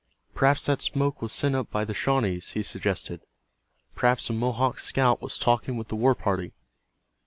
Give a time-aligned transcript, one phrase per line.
[0.33, 3.21] "Perhaps that smoke was sent up by the Shawnees," he suggested.
[3.93, 6.53] "Perhaps a Mohawk scout was talking with the war party."